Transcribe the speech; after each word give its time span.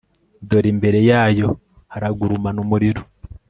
dore 0.47 0.67
imbere 0.73 0.99
yayo 1.11 1.47
haragurumana 1.91 2.59
umuriro 2.65 3.01